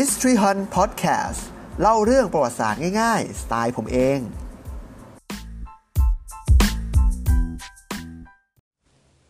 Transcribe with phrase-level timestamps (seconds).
[0.00, 1.40] History Hunt Podcast
[1.80, 4.18] เล่าเรื่องประวัติศาสตร์ง่ายๆ สไตล์ผมเอง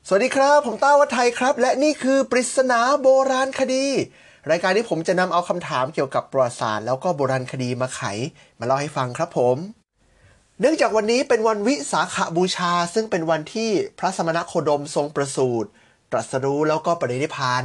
[0.07, 3.87] สวัสดีครับ ผมต้าวัฒไทยครับ และนี่คือปริศนาโบราณคดี
[4.51, 8.01] รายการที่ผมจะนำเอาคำถามเกี่ยวกับประวัติศาสตร์แล้วก็โบราณคดีมาไข
[8.59, 9.57] มาเล่าให้ฟังครับผม
[10.61, 15.69] เนื่องจากวันนี้เป็นวันวิสาขบูชา ซึ่งเป็นวันที่พระสมณโคดมทรงประสูติ
[16.11, 17.63] ตรัสรู้แล้วก็ปรินิพพาน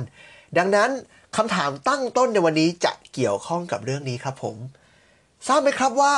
[0.59, 0.91] ดังนั้น
[1.38, 4.58] คำถามตั้งต้นในวันนี้จะเกี่ยวข้องกับเรื่องนี้ครับผม
[5.48, 6.16] ทราบไหมครับว่า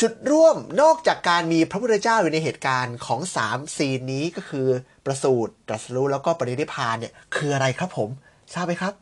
[0.00, 4.66] จุดร่วมนอกจากการมีพระพุทธเจ้าอยู่ในเหตุการณ์ของ3ซีนนี้ก็คือ
[5.04, 8.08] ประสูติตรัสรู้แล้วก็ปรินิพพานเนี่ยคืออะไรครับผม
[8.54, 8.94] ทราบไหมครับ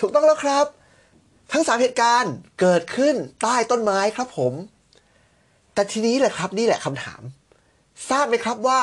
[0.00, 0.66] ถูกต้องแล้วครับ
[1.52, 4.52] ทั้งสามเหตุการณ์เกิดขึ้นใต้ต้นไม้ครับผม
[5.74, 7.22] แต่ทีนี้แหละครับนี่แหละคำถาม
[8.10, 8.80] ทราบไหมครับว่า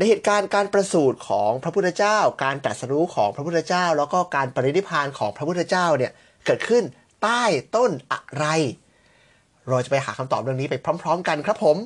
[0.00, 6.12] ในเหตุการณ์การประสูติของพระพุทธเจ้า การตรัสรู้ของพระพุทธเจ้า แล้วก็การปรินิพานของพระพุทธเจ้าเนี่ย
[6.46, 6.84] เกิดขึ้น
[7.22, 7.42] ใต้
[7.76, 8.44] ต้นอะไร
[9.68, 11.76] เราจะไปหาคำตอบเรื่องนี้ไปพร้อม ๆ กันครับผม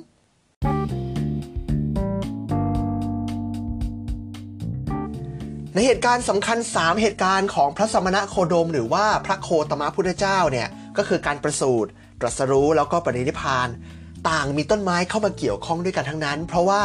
[5.74, 13.69] ในเหตุการณ์สำคัญ 3 เหตุการณ์ของพระสมณะโคดม หรือว่าพระโคตมะพุทธเจ้าเนี่ยก็คือการประสูติตรัสรู้แล้วก็ปรินิพพาน
[14.28, 16.83] ต่างมีต้นไม้เข้ามาเกี่ยวข้องด้วยกันทั้งนั้น เพราะว่า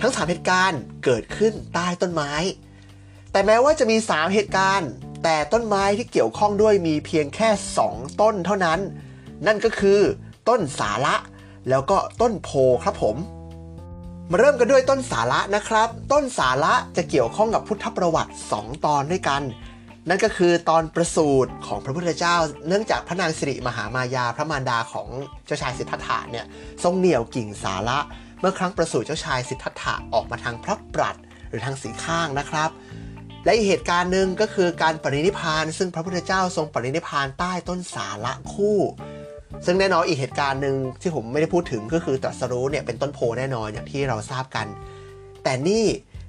[0.00, 2.32] ทั้ง 3 เหตุการณ์เกิดขึ้นใต้ต้นไม้
[3.32, 4.90] แต่แม้ว่าจะมี 3 เหตุการณ์
[5.24, 7.48] แต่ต้นไม้ที่เกี่ยวข้องด้วยมีเพียงแค่
[7.84, 8.80] 2 ต้นเท่านั้น
[9.46, 10.00] นั่นก็คือ
[10.48, 11.14] ต้นสาระ
[11.68, 12.50] แล้วก็ต้นโพ
[12.84, 13.16] ครับผม
[14.30, 19.42] มาเริ่มกันด้วยต้นสาระนะครับ ต้นสาระจะเกี่ยวข้องกับพุทธประวัติ 2 ตอนด้วยกัน
[20.08, 22.36] นั่นก็คือตอนประสูติของพระพุทธเจ้า
[22.68, 25.08] เนื่องจากพระนางสิริมหามายาพระมารดาของ
[25.46, 26.46] เจ้าชายสิทธัตถะเนี่ย
[26.82, 27.98] ทรงเหนี่ยวกิ่งสาระ
[28.40, 31.16] เมื่อครั้งประสูติเจ้าชายสิทธัตถะออกมาทางพระปรัด
[31.48, 32.70] หรือทางสีข้างนะครับ
[33.44, 38.78] และอีกเหตุการณ์หนึ่งก็คือการปรินิพาน ซึ่งพระพุทธเจ้าทรงปรินิพานใต้ต้นสาระคู่
[39.66, 44.66] ซึ่งแน่นอนอีกเหตุการณ์หนึ่งที่ผมไม่ได้พูดถึงก็คือตรัสรู้เนี่ยเป็นต้นโพแน่นอนอย่างที่เราทราบกัน
[45.42, 45.84] แต่นี่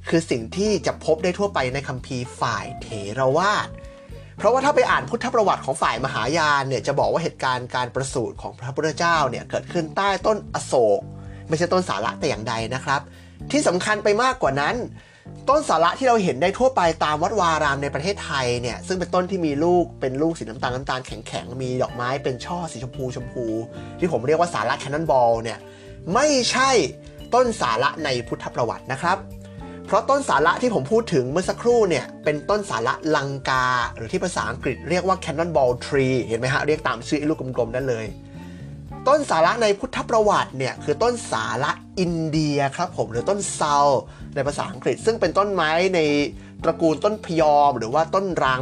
[0.10, 2.88] คือสิ่งที่จะพบได้ทั่วไปในคัมภีร์ฝ่ายเถ
[3.20, 3.68] รวาท
[4.38, 11.02] เพราะว่าถ้าไปอ่านพุทธประวัติของฝ่ายมหายานเนี่ยจะบอกว่าเหตุการณ์การประสูติของพระพุทธเจ้าเนี่ยเกิดขึ้นใต้ต้นอโศก
[11.48, 13.02] ไม่ใช่ต้นสาระแต่อย่างใดนะครับ
[13.52, 14.76] ที่สำคัญไปมากกว่านั้น
[15.50, 23.46] ต้นสาระที่เราเห็นได้ทั่วไปตามวัดวารามในประเทศไทยเนี่ยซึ่งเป็นต้นที่มีลูกเป็นลูกสีน้ำตาลน้ำตาลแข็งๆมีดอกไม้เป็นช่อสีชมพูชมพู
[24.00, 25.60] ที่ผมเรียกว่าสาระแคนนอนบอลเนี่ย
[26.14, 26.70] ไม่ใช่
[27.34, 29.18] ต้นสาระในพุทธประวัตินะครับ
[29.88, 33.66] เพราะต้นสาระที่ผมพูดถึงเมื่อสักครู่เนี่ย เป็นต้นสาระลังกา
[33.96, 38.06] หรือที่ภาษาอังกฤษเรียกว่า cannonball tree เห็นไหมฮะ เรียกตามชื่อลูกกลมๆนั่นเลย
[39.08, 43.78] ต้นสาระในพุทธประวัติเนี่ย คือต้นสาระอินเดียครับผมหรือต้นเซา
[44.36, 46.00] ในภาษาอังกฤษ ซึ่งเป็นต้นไม้ใน
[46.64, 48.62] ตระกูลต้นพยอม หรือว่าต้นรัง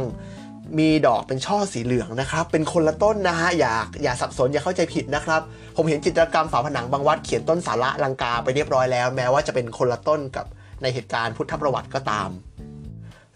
[0.78, 3.72] มีดอกเป็นช่อสีเหลืองนะครับ เป็นคนละต้นนะฮะ อย่า
[4.02, 5.40] อย่าสับสนอย่าเข้าใจผิดนะครับ
[5.76, 10.46] ผมเห็นจิตรกรรมฝาผนังบางวัดเขียนต้นสาระลังกาไปเรียบร้อยแล้ว แม้ว่าจะเป็นคนละต้นกับ
[10.82, 12.30] ในเหตุการณ์พุทธประวัติก็ตาม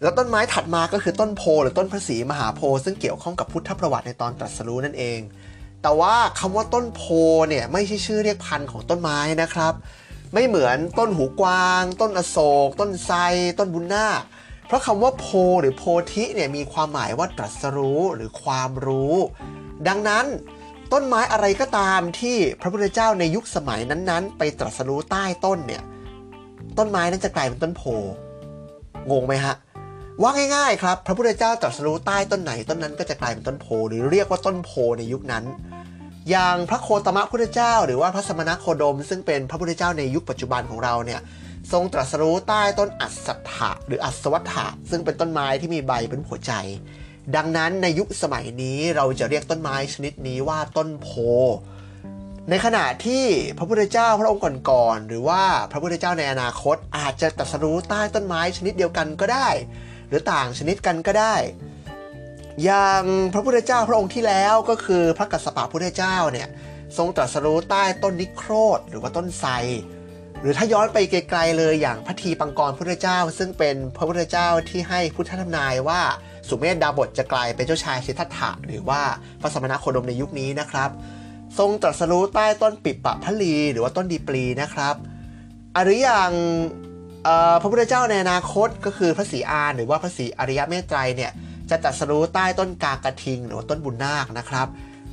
[0.01, 5.19] แล้วต้นไม้ถัดมาก็คือต้นโพหรือต้นพระศรีมหาโพธิ์ซึ่งเกี่ยวข้องกับพุทธประวัติในตอนตรัสรู้นั่นเอง
[5.81, 7.01] แต่ว่าคำว่าต้นโพ
[7.49, 9.73] เนี่ยไม่ใช่ชื่อเรียกพันธุ์ของต้นไม้นะครับ
[10.33, 12.37] ไม่เหมือนต้นหูกวาง ต้นอโศ
[12.67, 13.17] ก ต้นไทร
[13.59, 14.21] ต้นบุญนาค
[14.67, 15.25] เพราะคำว่าโพ
[15.61, 19.15] หรือโพธิเนี่ยมีความหมายว่าตรัสรู้หรือความรู้
[19.87, 20.25] ดังนั้น
[20.93, 25.83] ต้นไม้อะไรก็ตามที่พระพุทธเจ้าในยุคสมัยนั้นๆ ไปตรัสรู้ใต้ต้นเนี่ย
[26.77, 27.83] ต้นไม้นั้นจะกลายเป็นต้นโพ
[29.11, 29.55] งงไหมฮะ
[30.21, 35.43] ว่าง่ายๆครับ พระพุทธเจ้าตรัสรู้ใต้ต้นไหนต้นนั้นก็จะกลายเป็นต้นโพ หรือเรียกว่าต้นโพในยุคนั้น
[36.29, 41.21] อย่างพระโคตมะพุทธเจ้า หรือว่าพระสมณโคดม ซึ่งเป็นพระพุทธเจ้าในยุคปัจจุบันของเราเนี่ย
[41.71, 46.53] ทรงตรัสรู้ใต้ต้นอัศถะหรืออัศวัฏฐะซึ่งเป็นต้นไม้ที่มีใบเป็นหัวใจ
[47.35, 51.09] ดังนั้นในยุคสมัยนี้เราจะเรียกต้นไม้ชนิดนี้ว่าต้นโพ
[52.49, 53.25] ในขณะที่
[53.57, 54.41] พระพุทธเจ้าพระองค์
[54.71, 59.49] ก่อนๆหรือว่าพระพุทธเจ้าในอนาคต อาจจะตรัสรู้ใต้ต้นไม้ชนิดเดียวกันก็ได้
[60.07, 61.35] หรือต่างชนิดกันก็ได้
[62.63, 63.03] อย่าง
[63.33, 66.47] พระพุทธเจ้าพระองค์ที่แล้วก็คือพระกัสสปะพุทธเจ้าเนี่ย
[66.97, 69.51] ทรงตรัสรู้ใต้ต้นนิโครธหรือว่าต้นไทร
[70.41, 76.01] หรือถ้าย้อนไปไกลๆเลยอย่างพระทีปังกรพุทธเจ้า ซึ่งเป็นพระพุทธเจ้าที่ให้พุทธธรรมนายว่า
[76.47, 79.01] สุเมธดาบทจะกลายเป็นเจ้าชายสิทธัตถะหรือว่า
[79.41, 80.89] พระสมณโคดมในยุคนี้นะครับ
[81.57, 84.95] ทรงตรัสรู้ใต้ต้นปิปะพลีหรือว่าต้นดีปลีนะครับ
[85.83, 86.31] หรืออย่าง
[87.61, 91.31] พระพุทธเจ้าในอนาคตก็คือพระศรีอานหรือว่าพระศรีอริยเมตไตรเนี่ย
[91.69, 94.67] จะตัดสรู้ใต้ต้นกากระทิง หรือว่าต้นบุญนาคนะครับ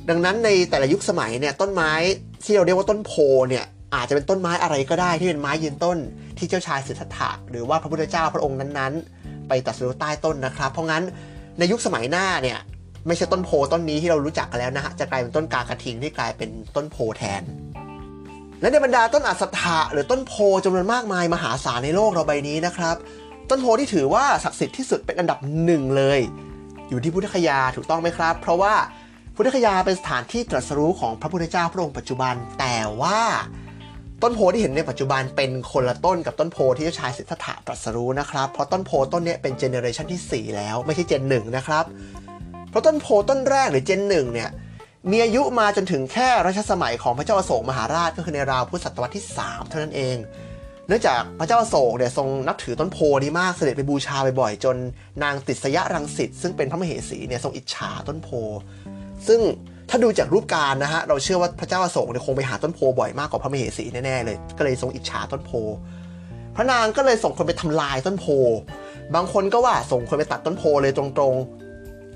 [0.09, 1.91] ดังนั้นในแต่ละยุคสมัยเนี่ยต้นไม้
[2.43, 3.11] ที่เราเรียกว่าต้นโพ
[3.49, 3.65] เนี่ย
[3.95, 5.97] อาจจะเป็นต้นไม้อะไรก็ได้ที่เป็นไม้ยืนต้น
[6.37, 11.03] ที่เจ้าชายสิทธัตถะหรือว่าพระพุทธเจ้าพระองค์นั้นๆ ไปตัดสรู้ใต้ต้นนะครับ เพราะงั้น
[11.57, 12.59] ในยุคสมัยหน้าเนี่ย
[13.09, 17.43] ไม่ใช่ต้นโพต้นนี้ที่เรารู้จักกันแล้วนะฮะจะกลายเป็นต้นกากระทิงที่กลายเป็นต้นโพแทน
[18.61, 20.33] และในบรรดาต้นอัศถะหรือต้นโพ
[20.65, 22.95] จำนวนมากมายมหาศาลในโลกเราใบนี้นะครับ
[23.49, 26.19] ต้นโพที่ถือว่าศักดิ์สิทธิ์ที่สุดเป็นอันดับหนึ่งเลย
[26.89, 28.73] อยู่ที่พุทธคยาถูกต้องไหมครับ เพราะว่า
[29.35, 33.21] พุทธคยาเป็นสถานที่ตรัสรู้ของพระพุทธเจ้าพระองค์ปัจจุบัน แต่ว่า
[34.23, 41.85] ต้นโพธิ์ที่เห็นในปัจจุบันเป็นคนละต้นกับต้นโพธิ์ที่เจ้าชายสิทธัตถะตรัสรู้นะครับ เพราะต้นโพธิ์ต้นนี้เป็น generation ที่ 4 แล้วไม่ใช่ gen หนึ่งนะครับ
[42.69, 44.49] เพราะต้นโพธิ์ต้นแรกหรือ gen หนึ่งเนี่ย
[45.11, 50.17] มีอายุมาจนถึงแค่รัชสมัยของพระเจ้าอโศกมหาราชก็คือในราวพุทธศตวรรษที่ 3 เท่านั้นเอง
[50.87, 54.75] เนื่องจากพระเจ้าอโศกเนี่ยทรงนับถือต้นโพธิ์นี้มากเสด็จไปบูชาบ่อยๆจน
[55.23, 58.29] นางติสยรังสิตซึ่งเป็นพระมเหสีเนี่ยทรงอิจฉาต้นโพ
[59.27, 59.39] ซึ่ง
[59.89, 65.51] ถ้าดูจากรูปการนะฮะเราเชื่อว่าพระเจ้าอโศกเนี่ยคงไปหาต้นโพบ่อยมากกว่าพระมเหสีแน่ๆเลย ก็เลยทรงอิจฉาต้นโพ
[66.55, 68.25] พระนางก็เลยส่งคนไปทำลายต้นโพ
[69.15, 71.68] บางคนก็ว่าส่งคนไปตัดต้นโพเลยตรงๆ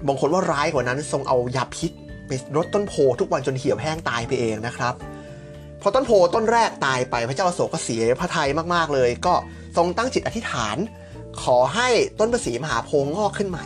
[0.08, 1.92] บางคนว่าร้ายกว่านั้นทรงเอายาพิษ
[2.28, 4.94] ไปรดต้นโพทุกวันจนเหี่ยวแห้งตายไปเองนะครับ
[5.82, 9.34] พอต้นโพต้นแรกตายไปพระเจ้าโศกก็เสียพระทัยมากๆเลย ก็
[9.78, 10.78] ทรงตั้งจิตอธิษฐาน
[11.44, 11.88] ขอให้
[12.20, 13.66] ต้นประสีมหาโพงงอกขึ้นใหม่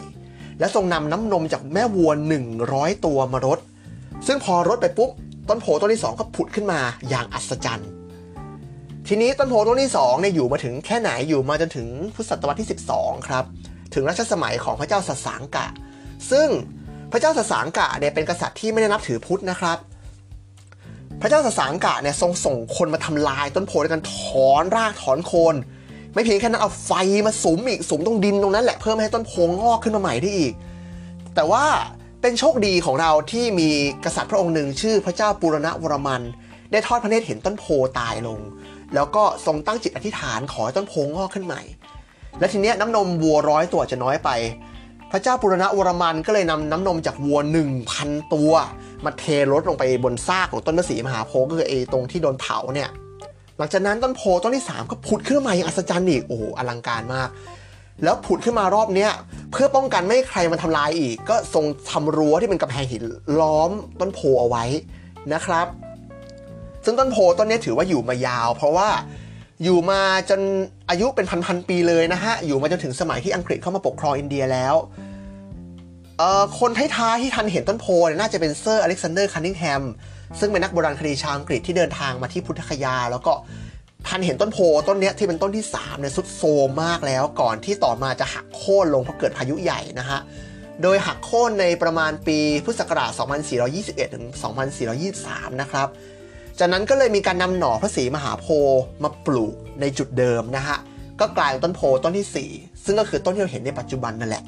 [0.60, 2.12] และทรงนำน้ำนมจากแม่วัว
[2.58, 3.60] 100 ตัวมารด
[4.28, 5.10] ซึ่งพอรดไปปุ๊บ
[5.50, 6.80] ต้นโพต้นที่ 2 ก็ผุดขึ้นมา
[7.10, 7.90] อย่างอัศจรรย์
[9.08, 13.46] ทีนี้ต้นโพต้นที่2เนี่ยอยู่มาถึงแค่ไหนอยู่มาจนถึงพุทธศตวรรษที่ 12 ครับ
[13.94, 15.68] ถึงรัชสมัยของพระเจ้าสสางกะ
[16.32, 16.48] ซึ่ง
[17.12, 19.78] พระเจ้าสสางกะเนี่ยเป็นกษัตริย์ที่ไม่ได้นับถือพุทธนะครับ
[21.22, 24.18] พระเจ้าสสางกะเนี่ยทรงส่งคนมาทำลายต้นโพด้วยกันถ
[24.50, 25.56] อนรากถอนโคน
[26.14, 26.92] ไม่เพียงแค่นั้นเอาไฟ
[27.26, 30.54] มาสุมอีกสุมตรงดินตรงนั้นแหละเพื่อไม่ให้ต้นโพงอกขึ้นมาใหม่ได้อีก
[31.36, 31.66] แต่ว่า
[32.22, 33.70] เป็นโชคดีของเราที่มี
[34.06, 36.22] กษัตริย์พระองค์หนึ่งชื่อพระเจ้าปุรณวรมัน
[36.72, 37.66] ได้ทอดพระเนตรเห็นต้นโพ
[38.00, 38.40] ตายลง
[38.96, 41.62] แล้วก็ทรงตั้งจิตอธิษฐานขอให้ต้นโพงอกขึ้นใหม่
[42.40, 44.30] และทีเนี้ยน้ำนมวัวร้อยตัวจะน้อยไป
[45.12, 47.40] พระเจ้าปุรณะวรมันก็เลยนำน้ำนมจากวัว
[47.86, 48.52] 1,000 ตัว
[49.06, 52.90] มาเทรดลงไปบนซากของต้นมะสีมหาโพก็คือไอ้ตรงที่โดนเผาเนี่ย
[53.58, 57.30] หลังจากนั้นต้นโพต้นที่ 3 ก็ผุดขึ้นมาอย่างอัศจรรย์อีกโอ้โหอลังการมาก
[58.04, 59.12] แล้วผุดขึ้นมารอบเนี้ย
[59.52, 63.04] เพื่อป้องกันไม่ให้ใครมาทำลายอีก ก็ทรงทำรั้วที่เป็นกำแพงหิน
[63.40, 64.64] ล้อมต้นโพเอาไว้
[65.34, 65.68] นะครับ
[66.86, 68.90] ซึ่งต้นโพต้นนี้ถือว่าอยู่มายาว เพราะว่า
[69.64, 70.42] อยู่มาจน
[70.90, 74.76] อายุเป็นพันๆปีเลยนะฮะ อยู่มาจนถึงสมัยที่อังกฤษเข้ามาปกครองอินเดียแล้ว
[76.60, 77.86] คนท้ายๆที่ทันเห็นต้นโพธิ์
[78.20, 79.84] น่าจะเป็นเซอร์อเล็กซานเดอร์คันนิงแฮม
[80.40, 83.34] ซึ่งเป็นนักโบราณคดีชาวอังกฤษที่เดินทางมาที่พุทธคยา แล้วก็
[84.08, 90.20] ทันเห็นต้นโพธิ์ต้นนี้ที่เป็นต้นที่3เนี่ยทรุดโทรมมากแล้วก่อนที่ต่อมาจะหักโค่นลงเพราะเกิดพายุใหญ่นะฮะ
[90.82, 93.12] โดยหักโค่นในประมาณปีพุทธศักราช
[93.64, 94.26] 2421 ถึง
[94.94, 95.88] 2423 นะครับ
[96.60, 100.78] จากนั้นก็เลยมีการนำหน่อพระศรีมหาโพธิ์มาปลูกในจุดเดิมนะฮะ
[101.20, 104.44] ก็กลายเป็นต้นโพธิ์ต้นที่ 4 ซึ่งก็คือต้นที่เราเห็นในปัจจุบันนั่นแหละ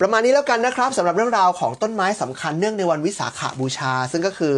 [0.00, 4.54] ประมาณนี้แล้วกันนะครับสำหรับเรื่องราวของต้นไม้สำคัญเนื่องในวันวิสาขาบูชา ซึ่งก็คือ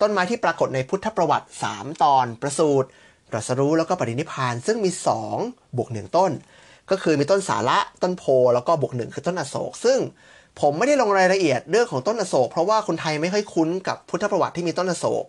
[0.00, 2.88] ต้นไม้ที่ปรากฏในพุทธประวัติ 3 ตอน ประสูตร
[3.30, 4.90] ตรัสรู้แล้วก็ปรินิพพาน ซึ่งมี
[5.34, 6.30] 2บวกหนึ่งต้น
[6.90, 9.98] ก็คือมีต้นสาระต้นโพแล้วก็บวกหนึ่งคือต้นอโศกซึ่ง
[10.60, 15.26] ผมไม่ได้ลงรายละเอียดเรื่องของต้นอโศก เพราะว่าคนไทยไม่ค่อยคุ้นกับพุทธประวัติที่มีต้นอโศก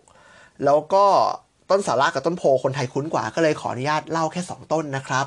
[0.64, 1.04] แล้วก็
[1.70, 5.26] ต้นสาระกับต้นโพคนไทยคุ้นกว่าก็เลยขออนุญาตเล่าแค่ 2 ต้นนะครับ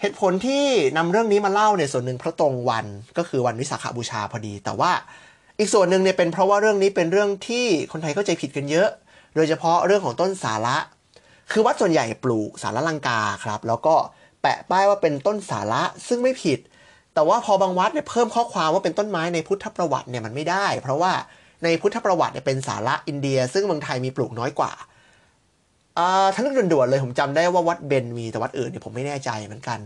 [0.00, 0.64] เหตุผลที่
[0.96, 2.86] นำเรื่องนี้มาเล่าเนี่ยส่วนหนึ่งเพราะตรงวัน
[3.18, 4.92] ก็คือวันวิสาขบูชาพอดี แต่ว่า
[5.58, 8.88] อีกส่วนหนึ่งเนี่ยเป็นเพราะว่าเรื่องนี้เป็นเรื่องที่คนไทยเข้าใจผิดกันเยอะ
[9.34, 10.76] โดยเฉพาะเรื่องของต้นสาระ
[11.52, 13.94] คือวัดส่วนใหญ่ปลูกสาระลังกาครับ แล้วก็
[14.42, 16.58] แปะป้ายว่าเป็นต้นสาระซึ่งไม่ผิด
[17.16, 21.12] แต่ว่าพอบางวัดเนี่ยเพิ่มข้อความว่าเป็นต้นไม้ในพุทธประวัติเนี่ยมันไม่ได้ เพราะว่า
[21.64, 24.72] ในพุทธประวัติเนี่ยเป็นสาระอินเดีย ซึ่งเมืองไทยมีปลูกน้อยกว่า
[25.98, 29.78] อ่าถ้านึกด่วนๆเลยผมจำได้ว่าวัดเบญฯมีแต่วัดอื่นเนี่ยผมไม่แน่ใจเหมือนกัน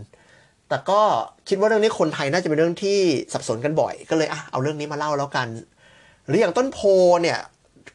[0.69, 1.01] แต่ก็
[1.47, 2.97] คิดว่าเรื่องนี้คนไทยน่าจะเป็นเรื่องที่
[3.33, 5.47] สับสนกันบ่อย ก็เลยอะเอาเรื่องนี้มาเล่าแล้วกัน
[6.27, 6.79] หรืออย่างต้นโพธิ์
[7.21, 7.39] เนี่ย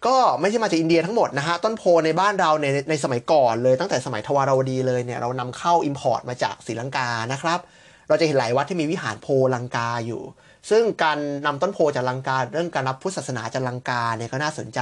[0.07, 7.61] ก็ไม่ใช่มาจากอินเดียทั้งหมดนะฮะต้นโพธิ์ในบ้านเราในในสมัยก่อนเลยตั้งแต่สมัยทวารวดีเลยเนี่ยเรานำเข้า import มาจากศรีลังกานะครับ
[8.09, 10.23] เราจะเห็นหลายวัดที่มีวิหารโพธิ์ลังกาอยู่
[10.71, 14.81] ซึ่งการนำต้นโพธิ์จากลังกา เรื่องการรับพุทธศาสนาจากลังกาเนี่ยก็น่าสนใจ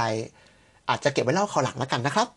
[0.89, 2.27] อาจจะเก็บไว้เล่าคราวหลังแล้วกันนะครับ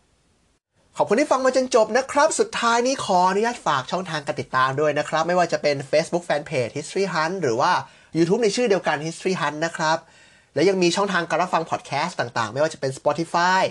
[0.97, 7.71] ขอบคุณที่ฟังมาจนจบนะครับ สุดท้ายนี้ขออนุญาตฝากช่องทางการติดตามด้วยนะครับ ไม่ว่าจะเป็น Facebook Fanpage History Hunt หรือว่า
[8.17, 9.97] YouTube ในชื่อเดียวกัน History Hunt นะครับ
[10.55, 13.61] และยังมีช่องทางการรับฟังพอดแคสต์ต่างๆ ไม่ว่าจะเป็น Spotify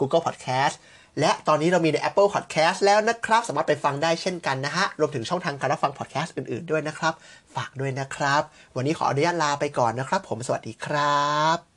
[0.00, 0.74] Google Podcast
[1.20, 7.14] และตอนนี้เรามีใน Apple Podcast แล้วนะครับ สามารถไปฟังได้เช่นกันนะฮะ รวมถึงช่องทางการรับฟังพอดแคสต์อื่นๆด้วยนะครับ
[7.54, 8.42] ฝากด้วยนะครับ
[8.76, 11.24] วันนี้ขออนุญาตลาไปก่อนนะครับ ผมสวัสดีครั
[11.56, 11.73] บ